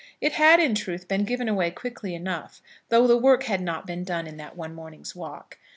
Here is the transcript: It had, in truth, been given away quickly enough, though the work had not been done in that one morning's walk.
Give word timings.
It 0.19 0.31
had, 0.33 0.59
in 0.59 0.73
truth, 0.73 1.07
been 1.07 1.25
given 1.25 1.47
away 1.47 1.69
quickly 1.69 2.15
enough, 2.15 2.63
though 2.89 3.05
the 3.05 3.19
work 3.19 3.43
had 3.43 3.61
not 3.61 3.85
been 3.85 4.03
done 4.03 4.25
in 4.25 4.37
that 4.37 4.57
one 4.57 4.73
morning's 4.73 5.15
walk. 5.15 5.59